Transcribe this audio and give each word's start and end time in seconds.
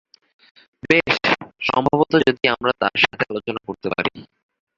বেশ, 0.83 1.13
সম্ভবত 1.61 2.11
যদি 2.27 2.43
আমরা 2.55 2.71
তার 2.81 2.95
সাথে 3.03 3.23
আলোচনা 3.29 3.61
করতে 3.67 3.87
পারি। 3.93 4.11